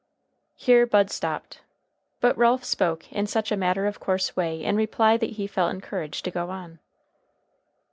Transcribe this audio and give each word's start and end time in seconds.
Here 0.55 0.87
Bud 0.87 1.11
stopped. 1.11 1.61
But 2.21 2.35
Ralph 2.35 2.63
spoke 2.63 3.11
in 3.13 3.27
such 3.27 3.51
a 3.51 3.55
matter 3.55 3.85
of 3.85 3.99
course 3.99 4.35
way 4.35 4.63
in 4.63 4.75
reply 4.75 5.15
that 5.17 5.33
he 5.33 5.45
felt 5.45 5.71
encouraged 5.75 6.25
to 6.25 6.31
go 6.31 6.49
on. 6.49 6.79